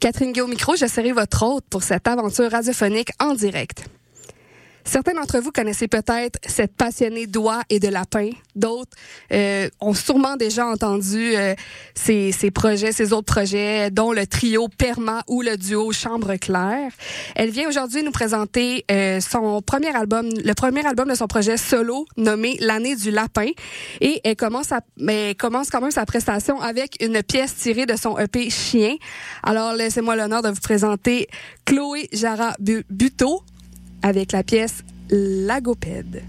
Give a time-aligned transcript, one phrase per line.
[0.00, 3.84] Catherine Guillaume micro, je serai votre hôte pour cette aventure radiophonique en direct.
[4.90, 8.30] Certains d'entre vous connaissez peut-être cette passionnée d'oie et de lapin.
[8.56, 8.90] D'autres
[9.32, 11.54] euh, ont sûrement déjà entendu euh,
[11.94, 16.90] ces, ces, projets, ces autres projets, dont le trio Perma ou le duo Chambre Claire.
[17.36, 21.56] Elle vient aujourd'hui nous présenter euh, son premier album, le premier album de son projet
[21.56, 23.50] solo nommé L'année du lapin.
[24.00, 27.94] Et elle commence, à, mais commence quand même sa prestation avec une pièce tirée de
[27.94, 28.96] son EP Chien.
[29.44, 31.28] Alors laissez-moi l'honneur de vous présenter
[31.64, 33.44] Chloé Jara Buteau
[34.02, 36.22] avec la pièce Lagopède.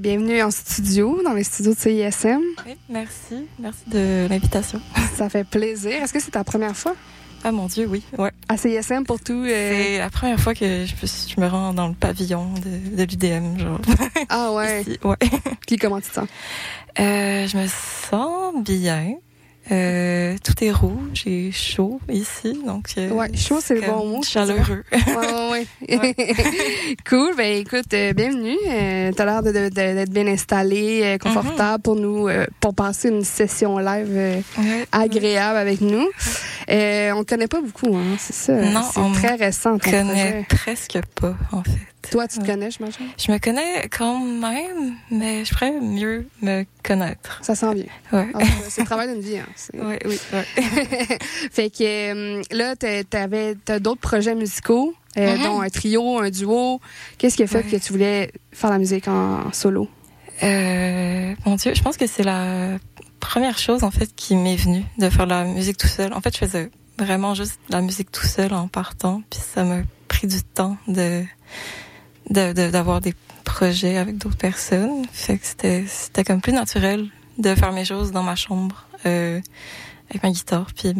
[0.00, 2.40] Bienvenue en studio, dans les studios de CISM.
[2.64, 3.48] Oui, merci.
[3.58, 4.80] Merci de l'invitation.
[5.16, 5.90] Ça fait plaisir.
[5.90, 6.94] Est-ce que c'est ta première fois?
[7.42, 8.04] Ah mon Dieu, oui.
[8.16, 8.30] Ouais.
[8.48, 9.32] À CISM pour tout?
[9.32, 9.48] Euh...
[9.48, 13.58] C'est la première fois que je, je, me rends dans le pavillon de, de l'UDM.
[13.58, 13.80] Genre.
[14.28, 14.82] Ah ouais?
[14.86, 15.16] Ici, ouais.
[15.66, 16.28] Puis comment tu te sens?
[17.00, 19.16] Euh, je me sens bien.
[19.70, 24.22] Euh, tout est rouge et chaud ici, donc euh, ouais, chaud c'est le bon mot.
[24.22, 24.82] Chaleureux.
[24.92, 26.14] ouais, ouais.
[27.08, 27.34] cool.
[27.36, 28.56] Ben écoute, euh, bienvenue.
[28.66, 31.82] Euh, T'as l'air d'être de, de, bien installé, euh, confortable mm-hmm.
[31.82, 32.28] pour nous,
[32.60, 34.42] pour passer une session live
[34.90, 36.08] agréable avec nous.
[36.68, 38.54] on connaît pas beaucoup, hein, c'est ça.
[38.54, 39.74] Non, c'est très récent.
[39.74, 41.97] On connaît presque pas, en fait.
[42.10, 43.06] Toi, tu te connais, j'imagine?
[43.18, 47.40] Je me connais quand même, mais je pourrais mieux me connaître.
[47.42, 47.84] Ça sent bien.
[48.12, 48.28] Ouais.
[48.34, 49.38] Ah, c'est le travail d'une vie.
[49.38, 49.46] Hein.
[49.74, 50.64] Ouais, oui, oui.
[51.50, 55.42] fait que euh, là, t'avais as, d'autres projets musicaux, euh, mm-hmm.
[55.42, 56.80] dont un trio, un duo.
[57.18, 59.88] Qu'est-ce qui a fait que tu voulais faire la musique en, solo?
[60.42, 62.78] Euh, mon Dieu, je pense que c'est la
[63.20, 66.12] première chose, en fait, qui m'est venue de faire la musique tout seul.
[66.12, 69.82] En fait, je faisais vraiment juste la musique tout seul en partant, puis ça m'a
[70.08, 71.24] pris du temps de
[72.30, 73.14] d'avoir des
[73.44, 75.04] projets avec d'autres personnes.
[75.12, 77.06] Fait que c'était c'était comme plus naturel
[77.38, 79.40] de faire mes choses dans ma chambre euh,
[80.10, 80.92] avec ma guitare puis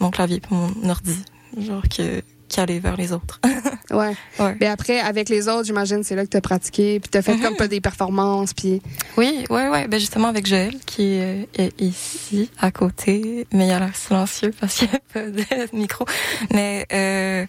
[0.00, 1.16] mon clavier puis mon ordi,
[1.58, 3.40] genre que qu'aller vers les autres.
[3.90, 4.14] ouais.
[4.38, 4.56] ouais.
[4.60, 7.22] Mais après avec les autres, j'imagine c'est là que tu as pratiqué puis tu as
[7.22, 8.82] fait comme pas des performances puis
[9.16, 11.48] Oui, ouais ouais, ben justement avec Joël qui est
[11.78, 15.44] ici à côté, mais il a l'air silencieux parce qu'il n'y a pas de
[15.76, 16.04] micro.
[16.52, 17.46] Mais euh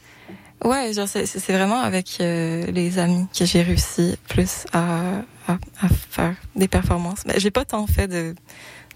[0.63, 5.53] Ouais, genre c'est, c'est vraiment avec euh, les amis que j'ai réussi plus à, à,
[5.81, 7.23] à, faire des performances.
[7.27, 8.33] Mais j'ai pas tant fait de,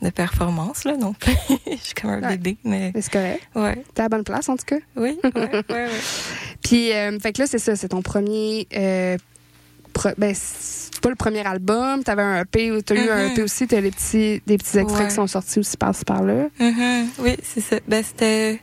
[0.01, 1.35] de performances là non plus.
[1.67, 2.91] je suis comme un bébé, mais.
[2.95, 3.41] C'est correct.
[3.55, 3.83] Ouais.
[3.93, 4.79] T'es à la bonne place en tout cas.
[4.95, 5.19] Oui.
[5.23, 5.89] Ouais, ouais, ouais.
[6.63, 8.67] Puis euh, fait que là c'est ça, c'est ton premier.
[8.75, 9.17] Euh,
[9.93, 12.03] pro, ben c'est pas le premier album.
[12.03, 13.05] T'avais un EP, t'as mm-hmm.
[13.05, 13.67] eu un EP aussi.
[13.67, 16.47] T'as les petits, des petits extraits qui sont sortis aussi par par là.
[16.59, 17.05] Mm-hmm.
[17.19, 17.75] Oui, c'est ça.
[17.87, 18.61] Ben c'était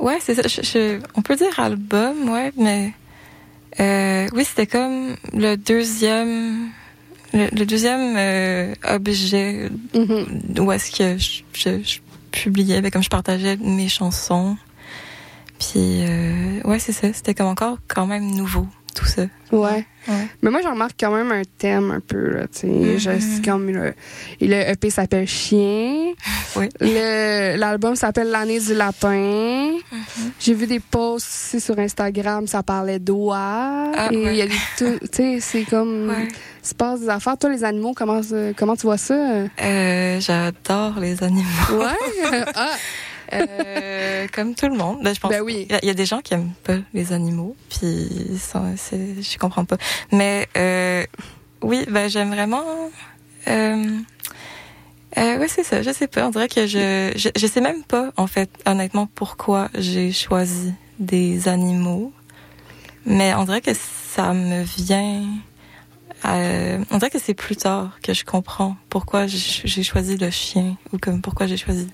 [0.00, 0.42] Ouais, c'est ça.
[0.48, 2.92] Je, on peut dire album, ouais, mais
[3.78, 6.70] euh, oui, c'était comme le deuxième,
[7.34, 10.60] le, deuxième euh, objet mm-hmm.
[10.60, 11.98] où est-ce que je, je,
[12.32, 14.56] publiais, ben, comme je partageais mes chansons.
[15.58, 17.12] Puis euh, ouais, c'est ça.
[17.12, 19.22] C'était comme encore quand même nouveau tout ça.
[19.52, 19.86] Ouais.
[20.42, 22.66] Mais moi, j'en remarque quand même un thème un peu, là, tu sais.
[22.66, 23.44] Mm-hmm.
[23.44, 23.94] comme le,
[24.40, 26.12] le EP s'appelle Chien.
[26.60, 26.68] Oui.
[27.56, 29.70] L'album s'appelle L'année du lapin.
[29.70, 30.30] Mm-hmm.
[30.38, 33.90] J'ai vu des posts aussi sur Instagram, ça parlait d'oie.
[33.96, 36.28] Ah, et il y a tu sais, c'est comme, ouais.
[36.62, 37.36] il se passe des affaires.
[37.38, 38.20] Toi, les animaux, comment,
[38.56, 39.14] comment tu vois ça?
[39.14, 41.48] Euh, j'adore les animaux.
[41.72, 42.44] Ouais?
[42.54, 42.76] ah!
[43.32, 44.98] Euh, comme tout le monde.
[45.02, 45.30] Ben, je pense.
[45.30, 45.68] Ben oui.
[45.82, 49.76] Il y, a des gens qui aiment pas les animaux, puis ça, je comprends pas.
[50.10, 51.04] Mais euh,
[51.62, 52.64] oui, ben j'aime vraiment.
[53.46, 53.98] Euh,
[55.18, 55.82] euh, oui, c'est ça.
[55.82, 56.26] Je sais pas.
[56.26, 60.72] On dirait que je, je, je sais même pas, en fait, honnêtement, pourquoi j'ai choisi
[60.98, 62.12] des animaux.
[63.06, 65.24] Mais on dirait que ça me vient.
[66.26, 70.76] Euh, on dirait que c'est plus tard que je comprends pourquoi j'ai choisi le chien
[70.92, 71.88] ou comme pourquoi j'ai choisi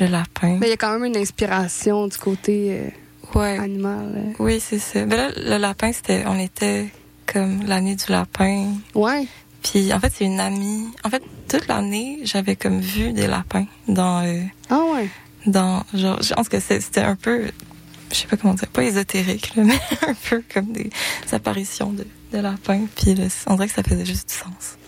[0.00, 0.56] le lapin.
[0.58, 3.58] Mais il y a quand même une inspiration du côté euh, ouais.
[3.58, 4.12] animal.
[4.16, 4.32] Euh.
[4.38, 5.04] Oui, c'est ça.
[5.04, 6.88] Mais là, le lapin, c'était, on était
[7.26, 8.68] comme l'année du lapin.
[8.94, 9.26] Ouais.
[9.62, 10.88] Puis en fait, c'est une amie.
[11.04, 14.24] En fait, toute l'année, j'avais comme vu des lapins dans.
[14.24, 15.08] Euh, ah ouais.
[15.46, 17.50] Dans genre, je pense que c'était un peu,
[18.10, 20.90] je sais pas comment dire, pas ésotérique, mais un peu comme des
[21.32, 22.86] apparitions de, de lapins.
[22.96, 23.16] Puis
[23.46, 24.78] on dirait que ça faisait juste du sens.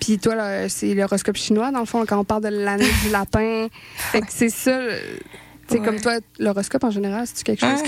[0.00, 3.68] Puis toi, c'est l'horoscope chinois, dans le fond, quand on parle de l'année du lapin.
[3.96, 4.78] Fait que c'est ça.
[5.68, 7.82] C'est comme toi, l'horoscope en général, c'est quelque chose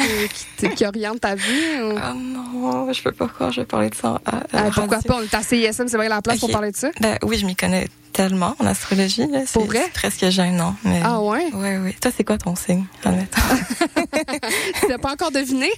[0.59, 1.81] qui, qui, oriente ta vie?
[1.83, 1.95] Ou...
[2.03, 4.21] Ah non, je sais pas pourquoi je vais parler de ça.
[4.25, 5.17] À, ah, pourquoi pas?
[5.17, 6.91] On est à CISM, c'est vrai la place pour parler de ça?
[7.01, 9.27] Ben oui, je m'y connais tellement en astrologie.
[9.27, 9.41] Là.
[9.53, 9.89] Pour vrai?
[9.95, 10.75] presque gênant.
[10.85, 11.01] Mais...
[11.05, 11.51] Ah ouais?
[11.53, 11.95] Oui, oui.
[12.01, 13.41] Toi, c'est quoi ton signe, admettons?
[14.81, 15.71] tu n'as pas encore deviné?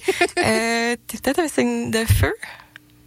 [0.43, 2.33] euh, T'es peut-être un signe de feu?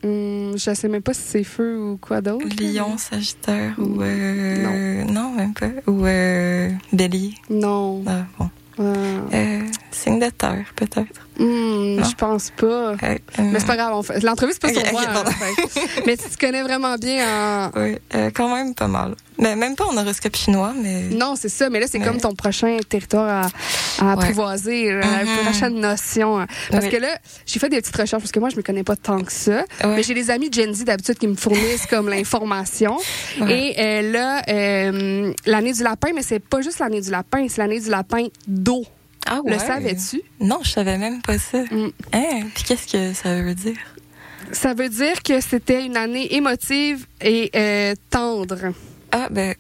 [0.05, 2.47] Hum, je sais même pas si c'est feu ou quoi d'autre.
[2.61, 5.13] Lion, Sagittaire ou euh, non.
[5.13, 7.35] non même pas ou euh, Bélier.
[7.49, 8.05] Non.
[8.07, 8.51] Ah, bon.
[8.81, 11.29] Euh, signe de terre peut-être.
[11.39, 12.95] Hmm, je pense pas.
[13.39, 14.11] mais c'est pas grave.
[14.23, 15.03] L'entrevue, c'est pas sur moi.
[15.07, 15.25] Hein,
[16.07, 17.71] mais tu te connais vraiment bien en.
[17.77, 19.15] Oui, euh, quand même pas mal.
[19.39, 21.03] Mais même pas en horoscope chinois, mais.
[21.11, 21.69] Non, c'est ça.
[21.71, 23.49] Mais là, c'est comme ton prochain territoire
[23.99, 25.43] à, à apprivoiser, la mm-hmm.
[25.45, 26.47] prochaine notion.
[26.71, 28.97] Parce que là, j'ai fait des petites recherches parce que moi, je me connais pas
[28.97, 29.65] tant que ça.
[29.85, 32.97] Mais j'ai des amis Gen Z d'habitude qui me fournissent comme l'information.
[33.49, 37.59] Et euh, là, euh, l'année du lapin, mais c'est pas juste l'année du lapin, c'est
[37.59, 38.85] l'année du lapin d'eau.
[39.27, 39.53] Ah ouais.
[39.53, 40.23] Le savais-tu?
[40.41, 41.59] Non, je savais même pas ça.
[41.71, 41.91] Mm.
[42.13, 42.41] Hein?
[42.55, 43.77] Puis qu'est-ce que ça veut dire?
[44.53, 48.73] Ça veut dire que c'était une année émotive et euh, tendre.
[49.17, 49.55] Ah, ben,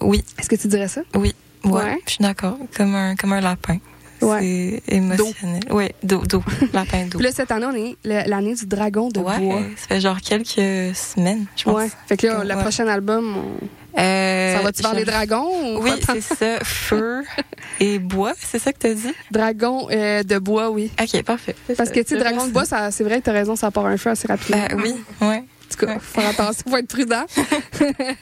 [0.00, 0.22] oui.
[0.38, 1.00] Est-ce que tu dirais ça?
[1.14, 1.34] Oui.
[1.64, 1.98] Ouais, Ouais.
[2.06, 2.58] je suis d'accord.
[2.76, 3.78] Comme un, comme un lapin.
[4.20, 4.80] Ouais.
[4.86, 5.62] C'est émotionnel.
[5.70, 6.42] Oui, dos, dos.
[6.74, 7.16] lapin dos.
[7.18, 9.62] Puis là, cette année, on est l'année du dragon de ouais, bois.
[9.78, 11.74] ça fait genre quelques semaines, je pense.
[11.74, 11.90] Ouais.
[12.06, 12.60] Fait que là, le Ouais.
[12.62, 13.66] prochain album, on-
[13.98, 16.58] Euh, ça va-tu vers les dragons ou Oui, c'est ça.
[16.62, 17.24] Feu
[17.80, 19.12] et bois, c'est ça que t'as dit?
[19.32, 20.92] Dragon euh, de bois, oui.
[21.02, 21.56] Ok, parfait.
[21.66, 21.94] Parce ça.
[21.94, 24.28] que, tu sais, dragon de bois, c'est vrai, t'as raison, ça part un feu assez
[24.28, 24.64] rapidement.
[24.70, 24.94] Ben oui,
[25.26, 25.44] ouais.
[25.70, 27.24] En tout cas, faut faire attention, faut être prudent.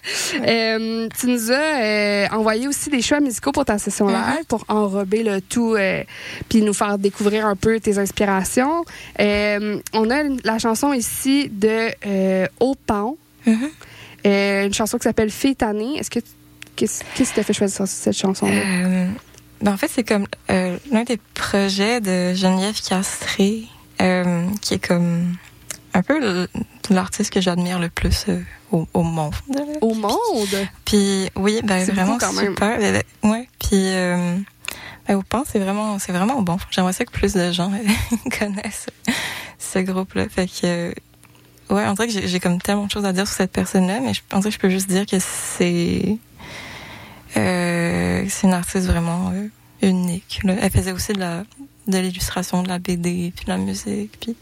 [0.46, 4.36] Euh, tu nous as euh, envoyé aussi des choix musicaux pour ta session Mm-hmm.
[4.36, 6.02] live, pour enrober le tout, euh,
[6.48, 8.84] puis nous faire découvrir un peu tes inspirations.
[9.20, 11.88] Euh, on a la chanson ici de
[12.60, 13.16] Au Pan,
[14.26, 15.96] euh, une chanson qui s'appelle Fille tannée.
[15.98, 16.20] Est-ce que
[16.76, 19.06] qu'est-ce qui t'a fait choisir cette chanson-là?
[19.60, 23.64] Ben en fait, c'est comme l'un des projets de Geneviève Castré,
[24.60, 25.34] qui est comme
[25.94, 26.48] un peu le-
[26.94, 28.40] l'artiste que j'admire le plus euh,
[28.72, 29.34] au, au monde.
[29.80, 30.68] Au monde?
[30.84, 32.46] Puis oui, ben vraiment quand même.
[32.52, 32.78] super.
[32.78, 33.48] Ben, ben, ouais.
[33.58, 34.36] Puis euh,
[35.06, 36.56] ben, au pan, c'est vraiment, c'est vraiment bon.
[36.70, 37.70] J'aimerais ça que plus de gens
[38.38, 38.86] connaissent
[39.58, 40.28] ce groupe-là.
[40.28, 40.92] Fait que euh,
[41.70, 44.14] ouais, on dirait que j'ai- comme tellement de choses à dire sur cette personne-là, mais
[44.14, 46.16] je pense que je peux juste dire que c'est
[47.34, 49.32] c'est une artiste vraiment
[49.82, 50.40] unique.
[50.44, 50.54] là.
[50.60, 51.44] Elle faisait aussi de la
[51.88, 54.36] de l'illustration, de la BD, puis de la musique, puis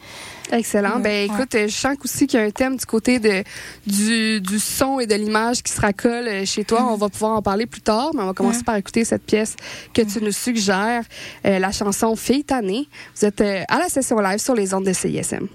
[0.53, 1.01] Excellent.
[1.01, 3.43] Ben écoute, je sens aussi qu'il y a un thème du côté de
[3.87, 6.87] du, du son et de l'image qui se racole euh, chez toi.
[6.89, 8.65] On va pouvoir en parler plus tard, mais on va commencer Ouais.
[8.65, 9.57] par écouter cette pièce
[9.93, 11.03] que tu nous suggères,
[11.47, 12.89] euh, la chanson Fille tannée.
[13.17, 15.49] Vous êtes euh, à la session live sur les ondes de CISM.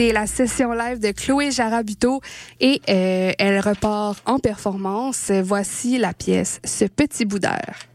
[0.00, 2.22] C'était la session live de Chloé Jarabuto
[2.58, 5.30] et euh, elle repart en performance.
[5.30, 7.89] Voici la pièce Ce petit bout d'air.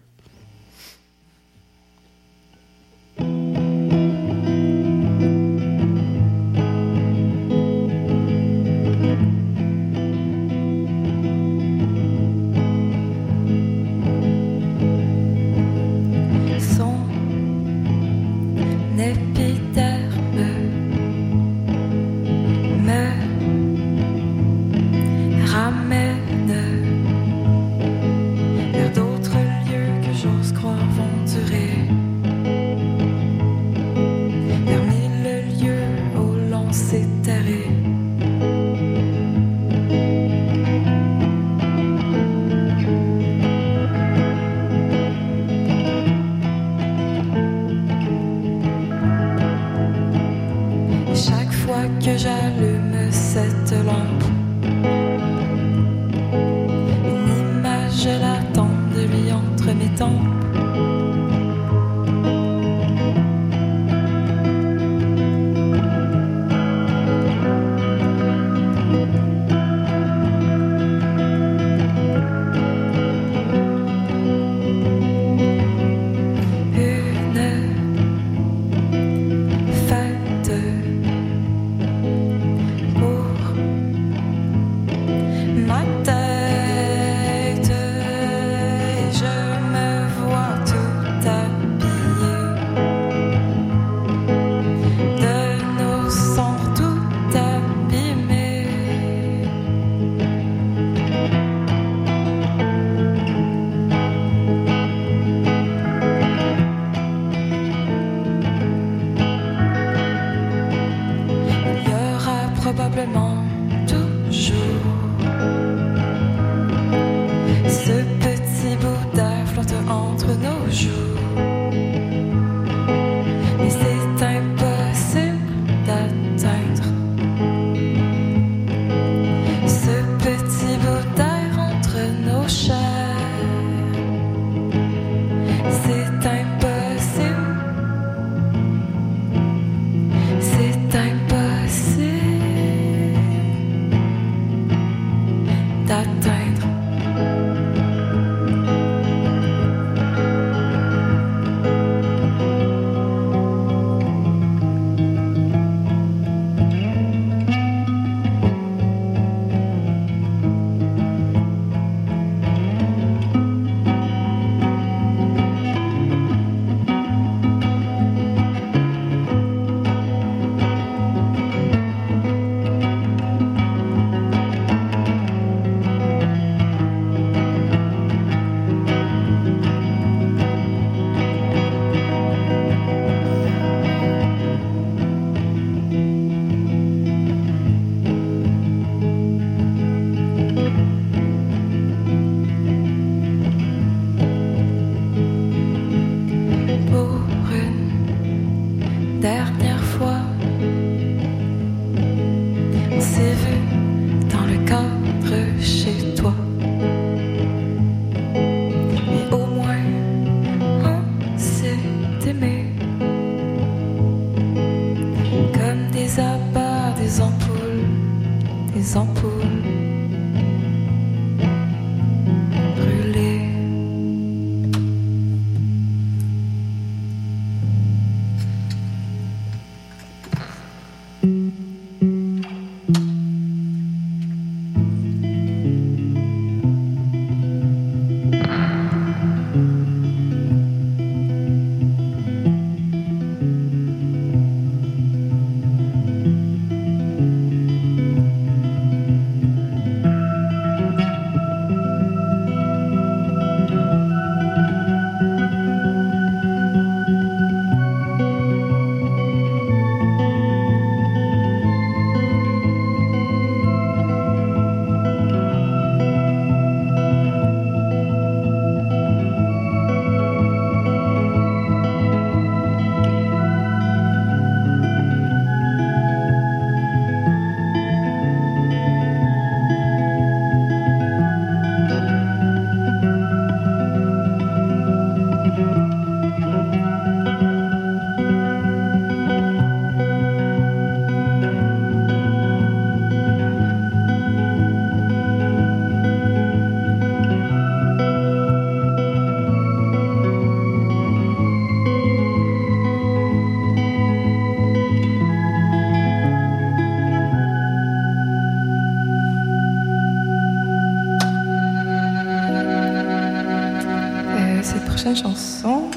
[315.15, 315.91] Prochaine chanson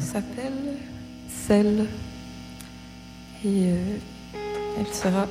[0.00, 0.76] s'appelle
[1.28, 1.86] Celle.
[3.44, 3.96] Et euh,
[4.78, 5.26] elle sera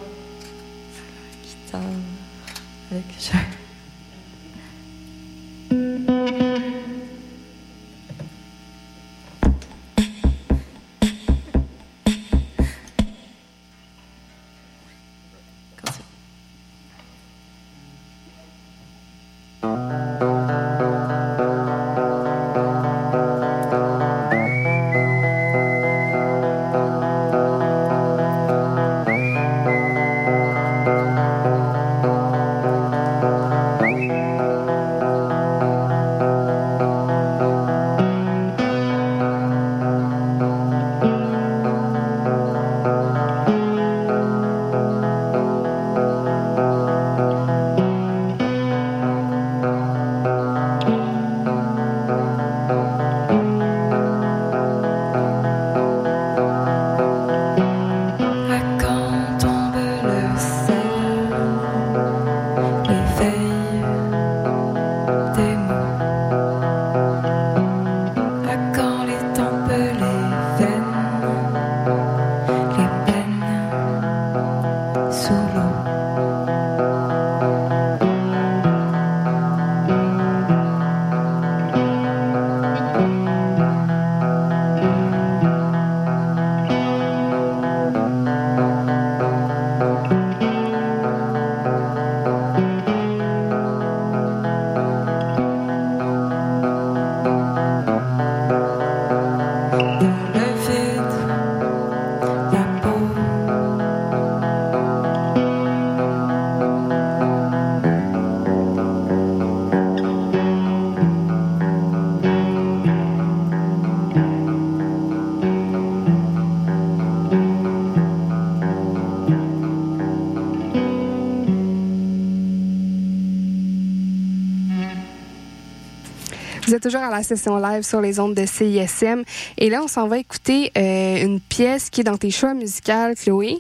[126.80, 129.24] êtes toujours à la session live sur les ondes de CISM.
[129.58, 133.14] Et là, on s'en va écouter euh, une pièce qui est dans tes choix musicaux,
[133.22, 133.58] Chloé.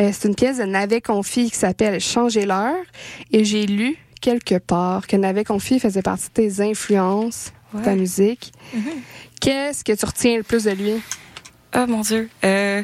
[0.00, 2.82] Euh, c'est une pièce de Navet Confi qui s'appelle Changer l'heure.
[3.30, 7.94] Et j'ai lu quelque part que Navet Confi faisait partie de tes influences, de ta
[7.94, 8.52] musique.
[8.74, 8.82] Mhm.
[9.40, 10.94] Qu'est-ce que tu retiens le plus de lui?
[11.76, 12.82] Oh mon Dieu, euh,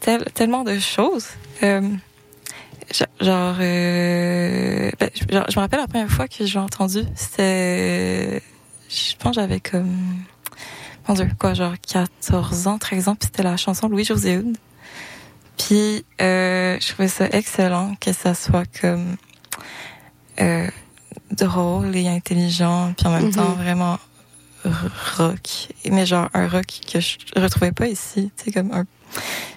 [0.00, 1.26] tel- tellement de choses.
[3.20, 8.42] Genre, ben, je, genre, je me rappelle la première fois que j'ai entendu, c'était,
[8.94, 9.96] je pense que j'avais comme,
[11.08, 14.56] mon Dieu, quoi, genre 14 ans, 13 ans, puis c'était la chanson Louis-José Hood.
[15.58, 19.16] Puis, euh, je trouvais ça excellent que ça soit comme
[20.40, 20.66] euh,
[21.30, 23.32] drôle et intelligent, puis en même Mhm.
[23.34, 23.98] temps vraiment
[25.18, 25.68] rock.
[25.90, 28.30] Mais genre un rock que je retrouvais pas ici.
[28.36, 28.84] Tu sais, comme un.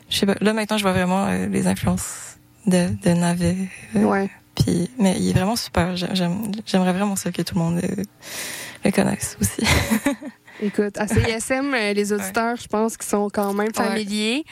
[0.09, 0.35] Je sais pas.
[0.41, 2.35] Là, maintenant, je vois vraiment euh, les influences
[2.67, 3.55] de, de Navet.
[3.93, 4.29] Ouais.
[4.55, 5.95] Puis, mais il est vraiment super.
[5.95, 7.81] J'aime- j'aime- J'aimerais vraiment ça que tout le monde
[8.85, 9.61] le connaisse aussi.
[10.61, 13.73] Écoute, à CISM, euh, les auditeurs, je pense qu'ils sont quand même Ouais.
[13.73, 14.45] familiers.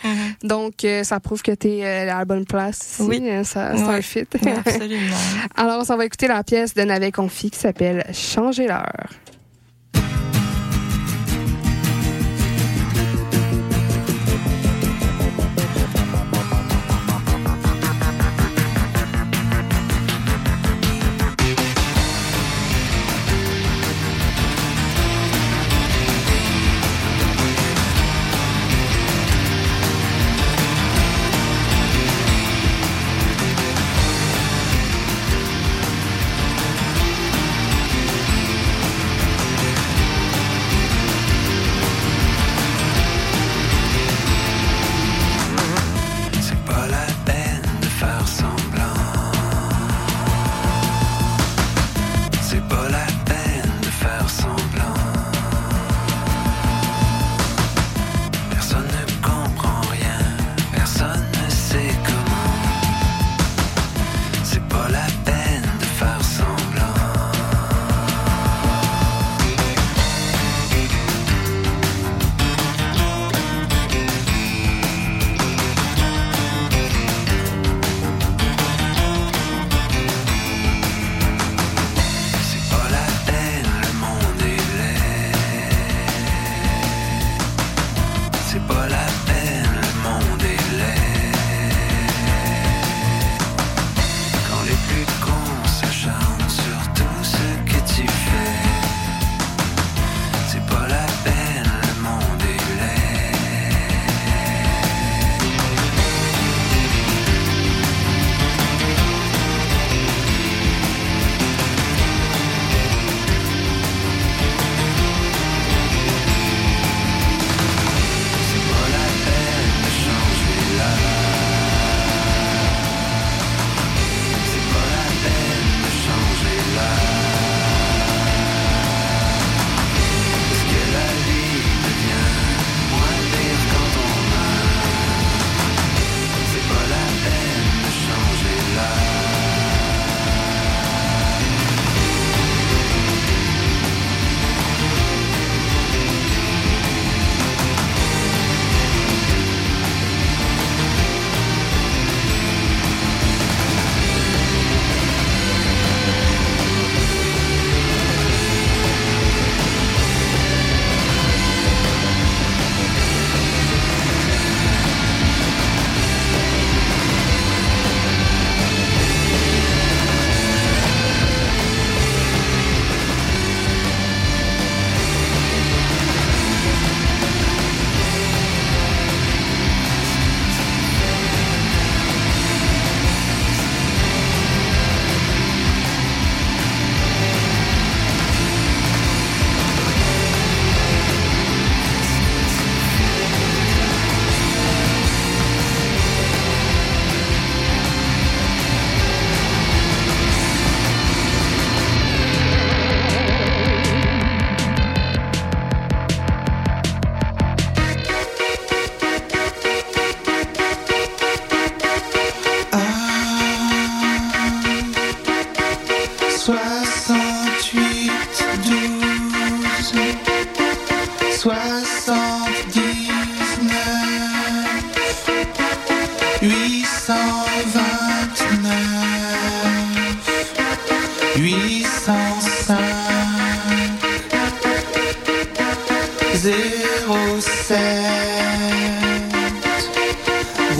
[0.43, 3.01] Donc, euh, ça prouve que tu es à la bonne place ici.
[3.03, 3.21] Oui.
[3.23, 3.95] Euh, Ça, c'est Ouais.
[3.95, 4.25] un fit.
[4.65, 5.15] Absolument.
[5.55, 9.07] Alors, on va écouter la pièce de Navet Confi qui s'appelle Changer l'heure.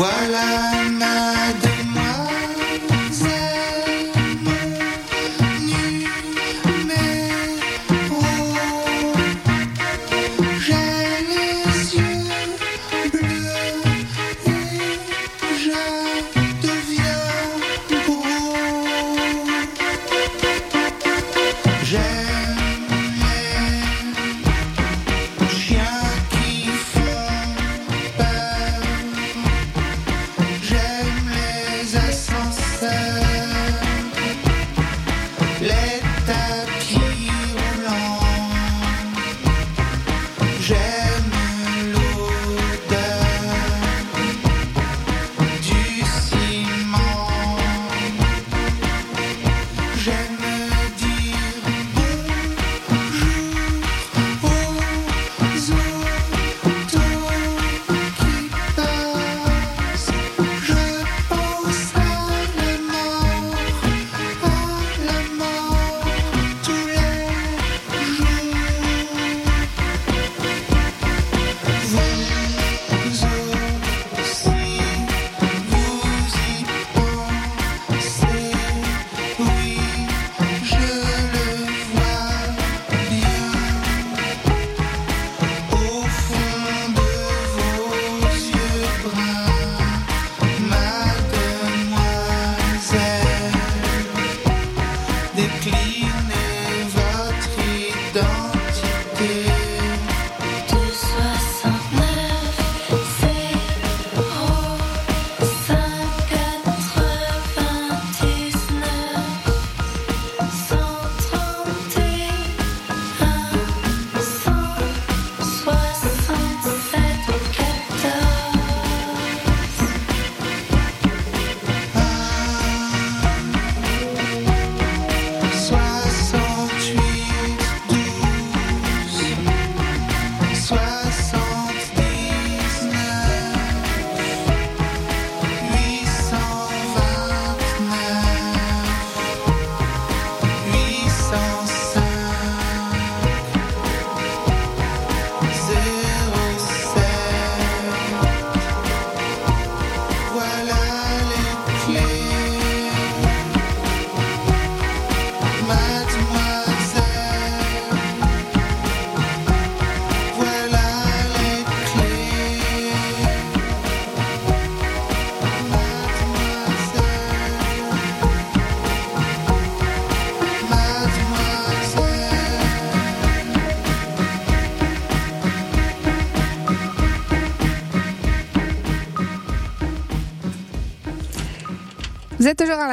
[0.03, 0.27] Why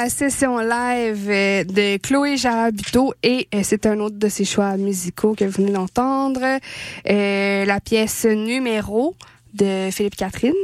[0.03, 4.79] la session live euh, de Chloé Jarabito et euh, c'est un autre de ses choix
[4.79, 6.41] musicaux que vous venez d'entendre.
[7.07, 9.15] Euh, la pièce numéro
[9.53, 10.55] de Philippe Catherine.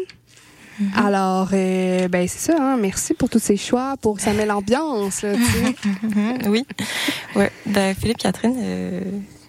[0.95, 4.47] Alors, euh, ben c'est ça, hein, merci pour tous ces choix, pour que ça met
[4.47, 5.25] l'ambiance.
[6.03, 6.65] Mhm, oui.
[7.35, 7.51] Ouais.
[7.67, 9.01] Ben, Philippe Catherine, euh,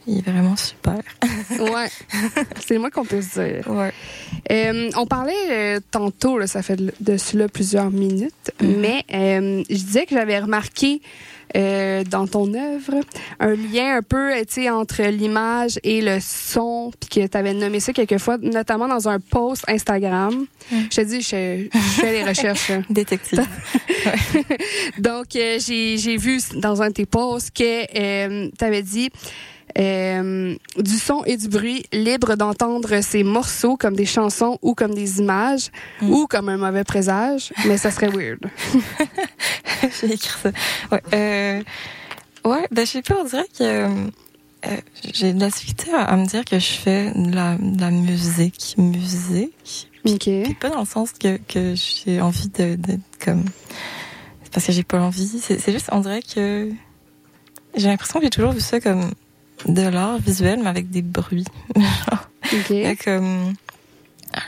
[0.07, 1.01] il est vraiment super.
[1.59, 1.89] ouais,
[2.65, 3.69] c'est le moins qu'on peut se dire.
[3.69, 3.91] Ouais.
[4.51, 9.75] Euh, on parlait euh, tantôt, là, ça fait de, cela plusieurs minutes, mais euh, je
[9.75, 11.01] disais que j'avais remarqué
[11.55, 12.99] dans ton œuvre
[13.39, 14.31] un lien un peu
[14.69, 19.19] entre l'image et le son, puis que tu avais nommé ça quelquefois, notamment dans un
[19.19, 20.45] post Instagram.
[20.69, 22.69] Je te dis, je, je fais les recherches.
[22.69, 22.81] là.
[22.91, 23.43] Détective.
[24.99, 29.09] Donc, j'ai j'ai vu dans un de tes posts que tu avais dit
[29.77, 34.93] euh, du son et du bruit libre d'entendre ces morceaux comme des chansons ou comme
[34.93, 35.69] des images
[36.01, 36.09] Mm.
[36.11, 38.39] ou comme un mauvais présage, mais ça serait weird.
[40.01, 40.51] J'ai écrit ça.
[40.91, 41.01] Ouais.
[41.13, 41.63] Euh,
[42.49, 43.63] ouais, ben, je sais pas, on dirait que
[44.65, 44.77] euh,
[45.13, 47.91] j'ai de la difficulté à, à me dire que je fais de la, de la
[47.91, 48.75] musique.
[48.77, 49.85] Musique?
[50.03, 53.45] Puis pas dans le sens que, que j'ai envie de, de comme.
[54.43, 55.27] C'est parce que j'ai pas envie.
[55.39, 56.71] C'est juste, on dirait que
[57.75, 59.11] j'ai l'impression que j'ai toujours vu ça comme
[59.65, 61.45] de l'art visuel, mais avec des bruits.
[61.75, 62.69] OK.
[62.69, 63.53] Il y a comme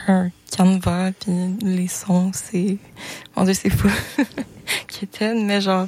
[0.08, 1.32] un canevas, puis
[1.62, 2.76] les sons, c'est...
[3.36, 3.88] Mon Dieu, c'est fou.
[4.88, 5.86] Kitten, mais genre,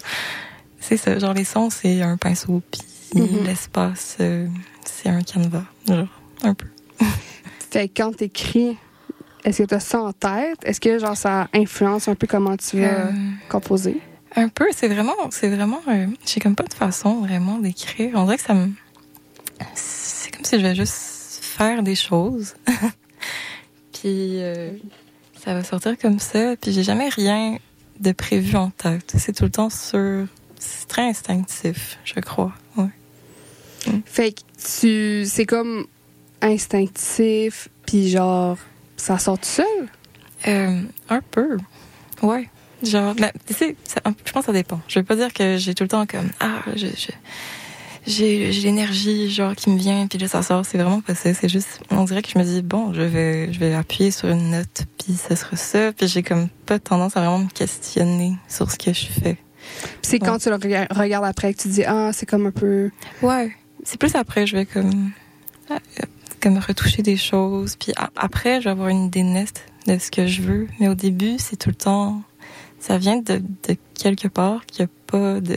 [0.81, 1.19] c'est ça.
[1.19, 2.81] Genre, les sons, c'est un pinceau, puis
[3.15, 3.45] Mhm.
[3.45, 4.49] l'espace, euh,
[4.87, 5.65] c'est un canevas.
[5.87, 6.07] Genre,
[6.45, 6.67] un peu.
[7.71, 8.79] Fait que quand t'écris,
[9.45, 10.59] est-ce que tu as ça en tête?
[10.65, 13.13] Est-ce que genre ça influence un peu comment tu vas Euh,
[13.51, 14.01] composer?
[14.35, 15.13] un peu, c'est vraiment...
[15.31, 15.81] C'est vraiment...
[15.89, 18.13] euh, j'ai comme pas de façon vraiment d'écrire.
[18.15, 18.71] On dirait que ça me...
[19.75, 22.55] C'est comme si je vais juste faire des choses.
[23.93, 24.71] puis euh,
[25.45, 26.57] ça va sortir comme ça.
[26.61, 27.59] Puis j'ai jamais rien
[28.01, 29.13] de prévu en tête.
[29.19, 30.27] C'est tout le temps sur...
[30.59, 32.53] C'est très instinctif, je crois.
[32.77, 32.89] Ouais.
[34.07, 34.41] Fait que
[34.81, 35.87] tu, c'est comme
[36.41, 38.57] instinctif, puis genre,
[38.97, 39.67] ça sort tout seul?
[40.47, 41.57] Euh, un peu.
[42.23, 42.49] Ouais.
[42.85, 43.15] Genre,
[43.47, 44.81] tu sais, je pense que ça dépend.
[44.89, 47.13] Je veux pas dire que j'ai tout le temps comme, ah, je, je-
[48.07, 50.65] j'ai, j'ai l'énergie, genre, qui me vient, puis là, ça sort.
[50.67, 51.33] C'est vraiment pas ça.
[51.35, 54.29] C'est juste, on dirait que je me dis, bon, je vais, je vais appuyer sur
[54.29, 55.93] une note, puis ça sera ça.
[55.93, 59.37] Puis j'ai comme pas tendance à vraiment me questionner sur ce que je fais.
[60.03, 60.39] C'est quand Ouais.
[60.39, 62.91] tu le rega- regardes après que tu dis, ah, c'est comme un peu.
[63.23, 63.53] Ouais.
[63.85, 65.11] C'est plus après, je vais comme,
[65.71, 65.77] euh,
[66.41, 67.77] comme retoucher des choses.
[67.77, 70.67] Puis après, je vais avoir une idée nette de ce que je veux.
[70.81, 72.23] Mais au début, c'est tout le temps,
[72.81, 73.39] ça vient de,
[73.69, 75.57] de quelque part qu'il n'y a pas de,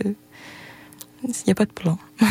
[1.27, 1.97] il y a pas de plan.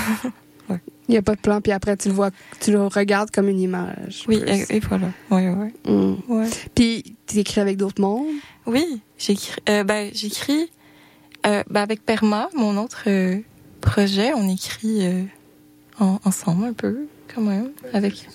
[1.06, 2.30] Il n'y a pas de plan, puis après tu le vois,
[2.60, 4.24] tu le regardes comme une image.
[4.26, 5.08] Oui, et, et voilà.
[5.30, 5.74] Ouais, ouais.
[5.86, 6.14] Mm.
[6.28, 6.48] Ouais.
[6.74, 8.24] Puis tu écris avec d'autres mondes?
[8.64, 10.70] Oui, j'écris, euh, j'écris,
[11.46, 13.36] euh, ben, avec Perma, mon autre euh,
[13.82, 15.24] projet, on écrit euh,
[16.00, 18.26] en- ensemble un peu, quand même, avec.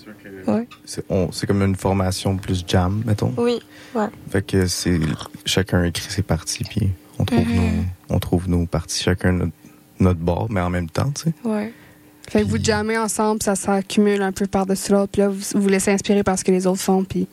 [0.46, 0.68] Ouais.
[0.84, 3.34] C'est on- c'est comme une formation plus jam, mettons.
[3.36, 3.58] Oui.
[4.30, 5.00] Fait que c'est
[5.44, 7.68] chacun écrit ses parties, puis on trouve nos
[8.10, 9.52] on trouve nos parties chacun notre,
[10.00, 11.34] notre bord, mais en même temps, tu sais.
[11.44, 11.72] Ouais.
[12.28, 15.68] Fait que vous jammez ensemble, ça s'accumule un peu par-dessus l'autre, puis là, vous vous
[15.68, 17.26] laissez inspirer par ce que les autres font, puis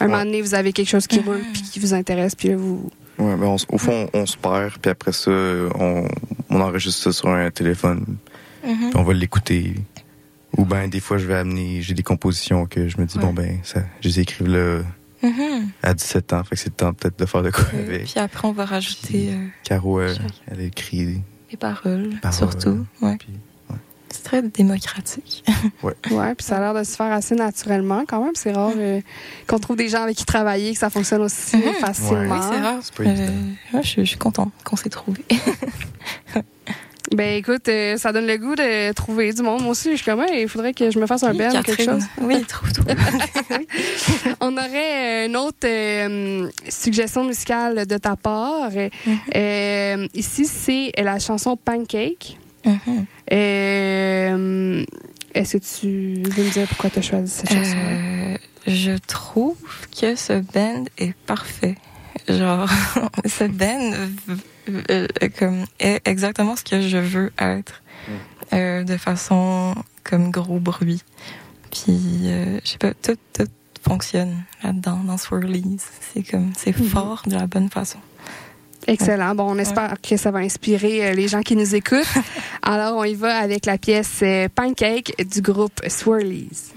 [0.00, 0.10] un Ouais.
[0.10, 1.24] moment donné, vous avez quelque chose qui Mhm.
[1.26, 2.90] roule, puis qui vous intéresse, puis là, vous...
[3.18, 6.08] Ouais, mais on au fond, on se perd, puis après ça, on,
[6.48, 8.04] on enregistre ça sur un téléphone,
[8.64, 8.76] Mhm.
[8.90, 9.74] puis on va l'écouter.
[10.56, 13.24] Ou ben des fois, je vais amener, j'ai des compositions que je me dis, Ouais.
[13.24, 14.80] bon ben, ça, je les écrive là
[15.22, 15.68] Mhm.
[15.82, 18.04] à 17 ans, fait que c'est le temps peut-être de faire de quoi avec.
[18.06, 20.14] Puis après, on va rajouter Puis- euh, Caro, euh,
[20.50, 21.20] elle écrit,
[21.50, 22.86] les paroles, Paroles, surtout.
[23.02, 23.16] Ouais.
[23.18, 23.28] puis
[24.08, 25.44] C'est très démocratique.
[25.82, 28.34] Ouais, puis ça a l'air de se faire assez naturellement quand même.
[28.34, 29.00] C'est rare euh,
[29.46, 32.34] qu'on trouve des gens avec qui travailler, que ça fonctionne aussi facilement.
[32.36, 32.78] Oui, c'est rare.
[32.82, 33.32] c'est pas évident.
[33.74, 35.24] ouais, je, suis- je suis contente qu'on s'est trouvé.
[37.14, 39.62] Ben écoute, euh, ça donne le goût de trouver du monde.
[39.62, 41.82] Moi aussi, je suis comme, il faudrait que je me fasse un band ou quelque
[41.82, 42.04] chose.
[42.20, 42.86] Oui, trouve, trouve.
[44.40, 48.70] On aurait euh, une autre euh, suggestion musicale de ta part.
[48.70, 49.18] Mhm.
[49.34, 52.38] Euh, ici, c'est la chanson Pancake.
[53.32, 54.84] Euh,
[55.34, 57.76] Est-ce que tu veux me dire pourquoi tu as choisi cette chanson
[58.66, 59.56] je trouve
[59.98, 61.76] que ce band est parfait.
[62.28, 62.68] Genre,
[63.24, 63.92] ce band
[65.38, 67.82] comme est exactement ce que je veux être,
[68.52, 71.02] euh, de façon comme gros bruit.
[71.70, 73.46] Puis, euh, je sais pas, tout, tout
[73.82, 75.78] fonctionne là-dedans, dans Swirlies.
[76.12, 76.86] C'est comme, c'est Mhm.
[76.86, 77.98] fort de la bonne façon.
[78.86, 79.34] Excellent.
[79.34, 82.06] Bon, on espère que ça va inspirer euh, les gens qui nous écoutent.
[82.62, 86.72] Alors, on y va avec la pièce euh, Pancake du groupe Swirlies.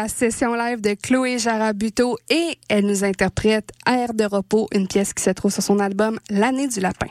[0.00, 5.12] la session live de Chloé Jarabuto et elle nous interprète Air de repos, une pièce
[5.12, 7.08] qui se trouve sur son album L'année du lapin.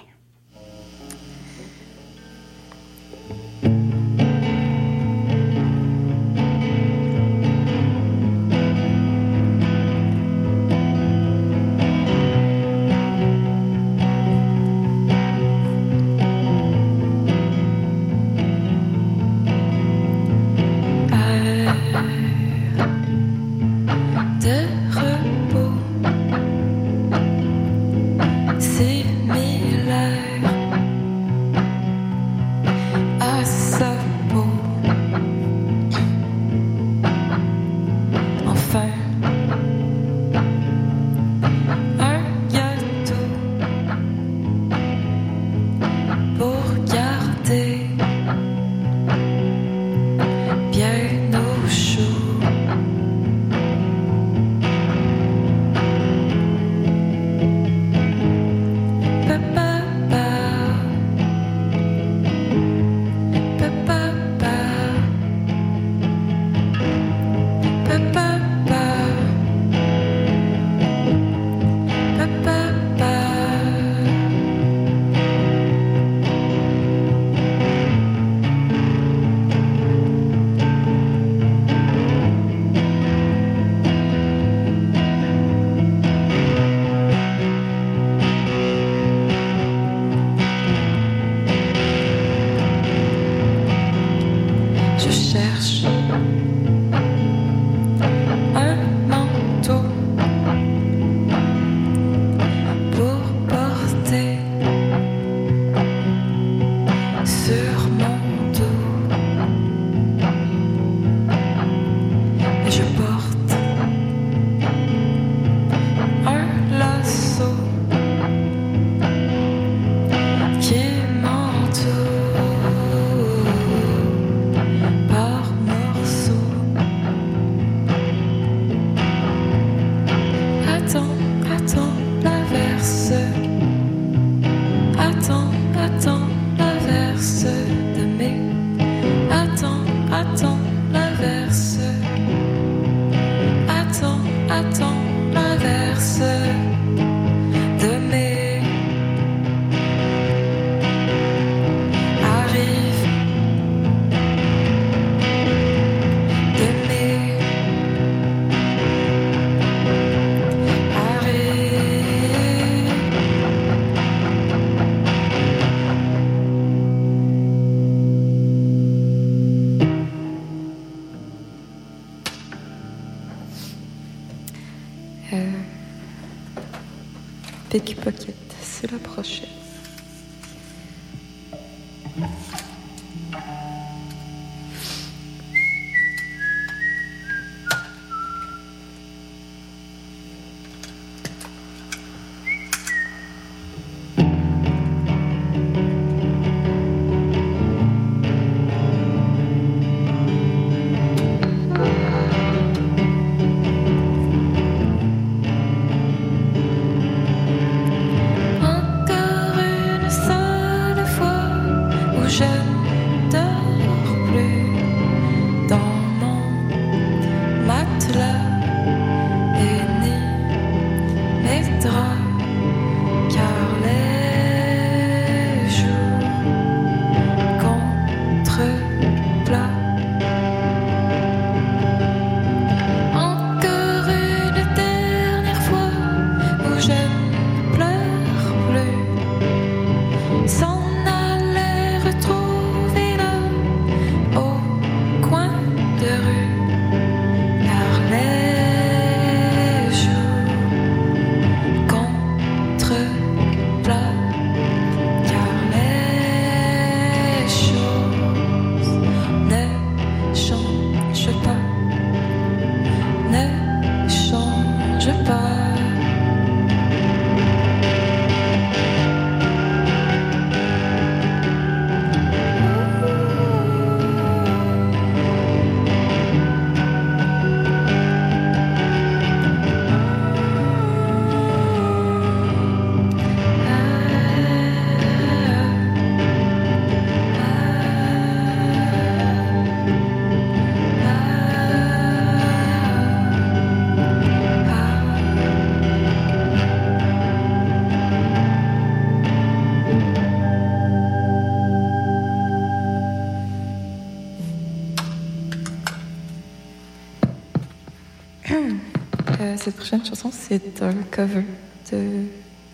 [309.68, 311.44] Cette prochaine chanson, c'est un cover
[311.92, 312.24] de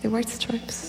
[0.00, 0.83] The White Stripes.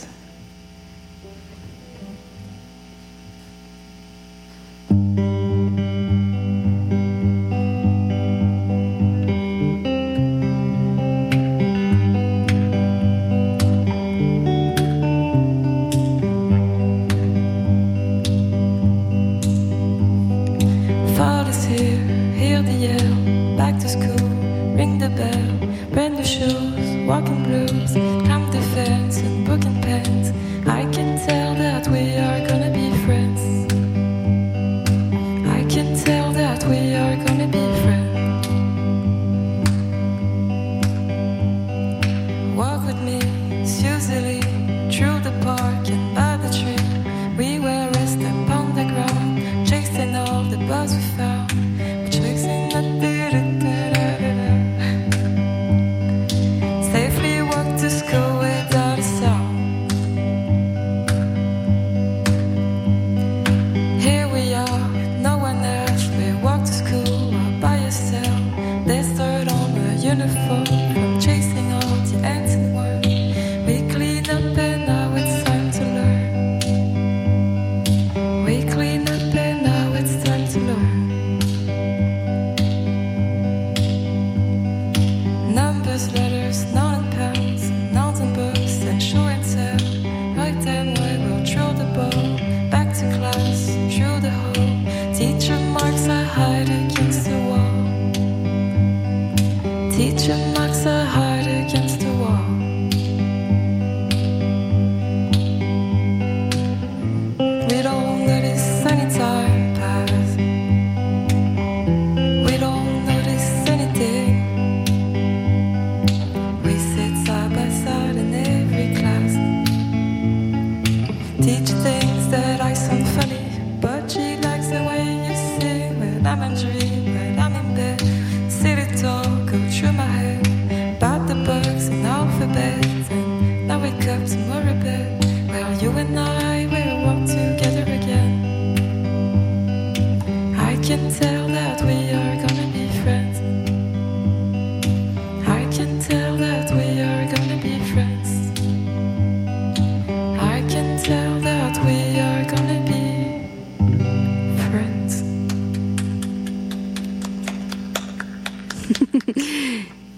[27.16, 28.05] Walking blues.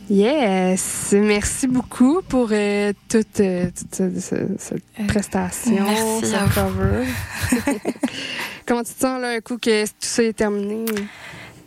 [0.09, 6.53] Yes, merci beaucoup pour euh, toute, euh, toute ce- ce- cette Euh, prestation, merci ce
[6.53, 7.05] cover.
[8.67, 10.85] Comment tu te sens là, un coup que tout ça est terminé?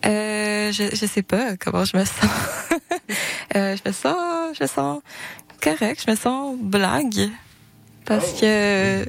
[0.06, 2.16] Euh, je, je sais pas comment je me sens.
[3.56, 5.02] Euh, je me sens, je me sens
[5.60, 7.28] correct, je me sens blague.
[8.04, 9.02] Parce que.
[9.04, 9.06] Ah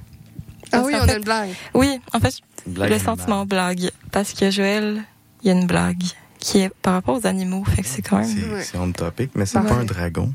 [0.71, 1.49] parce oui, on fait- a une blague.
[1.75, 2.33] Oui, en fait,
[2.65, 3.91] Blague le sentiment blague.
[4.11, 5.03] Parce que Joël,
[5.43, 6.03] il y a une blague
[6.39, 7.63] qui est par rapport aux animaux.
[7.65, 8.61] Fait que c'est quand même.
[8.63, 9.67] C'est on topic, mais c'est Ouais.
[9.67, 10.33] pas un dragon.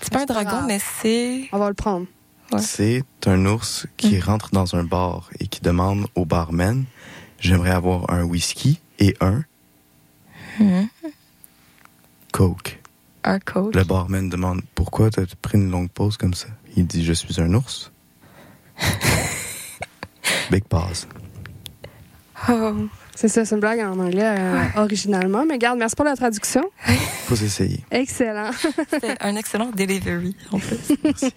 [0.00, 1.48] C'est pas un dragon, mais c'est.
[1.52, 2.06] On va le prendre.
[2.50, 2.60] Ouais.
[2.60, 6.84] C'est un ours qui rentre dans un bar et qui demande au barman
[7.44, 9.44] J'aimerais avoir un whisky et un
[12.32, 12.80] Coke.
[13.22, 13.74] un coach.
[13.74, 16.48] Le barman demande Pourquoi t'as pris une longue pause comme ça?
[16.74, 17.92] Il dit Je suis un ours.
[20.50, 21.06] Big pause.
[22.48, 22.88] Oh.
[23.14, 25.44] C'est ça, c'est une blague en anglais euh, originalement.
[25.46, 26.64] Mais garde, merci pour la traduction.
[27.26, 27.80] Faut essayer.
[27.90, 28.50] Excellent.
[28.90, 31.30] C'est un excellent delivery, en plus.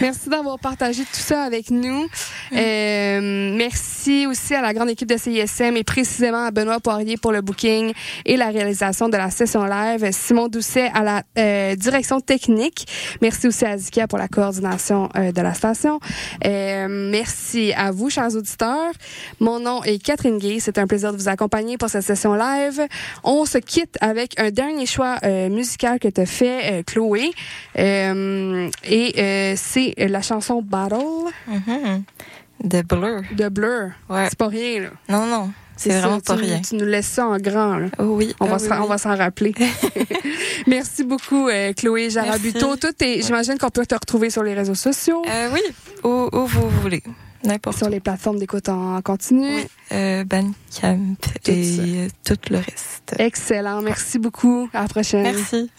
[0.00, 2.06] Merci d'avoir partagé tout ça avec nous.
[2.52, 7.32] Euh, merci aussi à la grande équipe de CISM et précisément à Benoît Poirier pour
[7.32, 7.92] le booking
[8.24, 10.08] et la réalisation de la session live.
[10.12, 12.86] Simon Doucet à la euh, direction technique.
[13.20, 16.00] Merci aussi à Zika pour la coordination euh, de la station.
[16.44, 18.92] Euh, merci à vous, chers auditeurs.
[19.40, 20.58] Mon nom est Catherine Gay.
[20.60, 22.82] C'est un plaisir de vous accompagner pour cette session live.
[23.22, 27.30] On se quitte avec un dernier choix euh, musical que tu fait, euh, Chloé.
[27.78, 30.96] Euh, et c'est la chanson Battle
[31.46, 32.02] Mhm.
[32.62, 33.22] De Blur.
[33.32, 33.90] de Blur.
[34.08, 34.26] Ouais.
[34.28, 34.88] C'est pas rien, là.
[35.08, 35.50] Non, non.
[35.76, 36.60] C'est vraiment pas rien.
[36.60, 37.86] Tu nous laisses ça en grand, là.
[37.98, 38.32] Oh oui.
[38.38, 39.52] On, va, oui, on va s'en rappeler.
[40.68, 42.76] Merci beaucoup, euh, Chloé Jarabuto.
[42.76, 45.60] Tout est, j'imagine qu'on peut te retrouver sur les réseaux sociaux, Euh, oui,
[46.04, 47.02] où, où vous voulez.
[47.44, 49.46] N'importe sur les plateformes d'écoute en continu.
[49.56, 51.82] Oui, euh, Bandcamp Tout et ça.
[51.82, 53.14] euh, tout le reste.
[53.18, 53.82] Excellent.
[53.82, 54.68] Merci beaucoup.
[54.72, 55.22] À la prochaine.
[55.24, 55.70] Merci.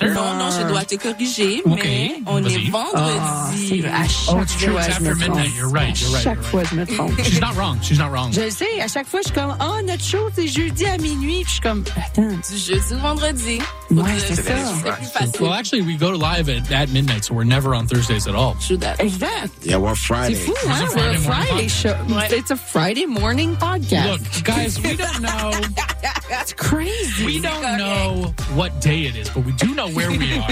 [0.00, 0.14] Third.
[0.14, 2.54] Non, non, je dois te corriger, mais on Vas-y.
[2.54, 3.80] est c'est vendredi.
[3.82, 3.90] vrai.
[3.90, 4.72] À chaque Oh, it's true.
[4.72, 5.36] fois, It's je me after trompe.
[5.36, 5.56] midnight.
[5.56, 6.00] You're right.
[6.00, 6.22] You're right.
[6.24, 7.22] Chaque fois, je me trompe.
[7.22, 7.78] She's not wrong.
[7.82, 8.32] She's not wrong.
[8.32, 10.96] Je le sais, à chaque fois, je suis comme, oh, notre show, c'est jeudi à
[10.96, 11.42] minuit.
[11.42, 12.22] Puis je suis comme, attends.
[12.50, 13.58] Du jeudi au vendredi.
[13.90, 14.92] Ouais, c'est c'est ça.
[14.92, 15.40] plus facile.
[15.40, 18.54] Well, actually, we go live at, at midnight, so we're never on Thursdays at all.
[18.66, 19.00] True that.
[19.00, 19.50] Exact.
[19.64, 20.34] Yeah, we're C'est Friday.
[20.34, 20.84] fou, It's hein?
[20.84, 21.96] a C'est Friday show.
[22.36, 24.12] It's a Friday morning podcast.
[24.12, 25.50] Look, guys, we don't know.
[26.30, 27.26] That's crazy.
[27.26, 30.48] We don't know what day it is, but we do know where we are.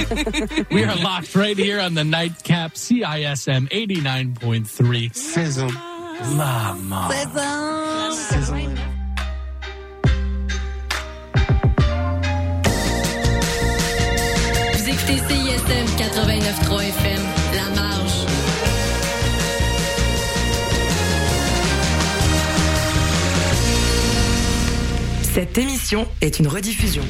[0.72, 5.14] we are locked right here on the nightcap CISM 89.3.
[5.14, 5.70] Sizzle.
[6.36, 7.12] La mort.
[14.72, 17.22] Vous écoutez CISM 89.3 FM,
[17.54, 18.07] La Marge.
[25.38, 27.04] Cette émission est une rediffusion.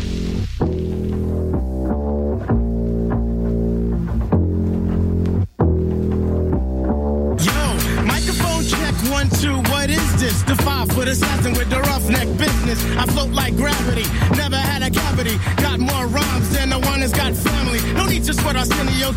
[7.41, 7.55] Yo,
[8.05, 9.57] microphone check one, two.
[9.73, 10.43] What is this?
[10.43, 12.85] The five foot assassin with the roughneck business.
[12.99, 14.05] I float like gravity,
[14.37, 15.39] never had a cavity.
[15.63, 17.81] Got more rhymes than the one that's got family.
[17.95, 19.07] No need to sweat Arsenio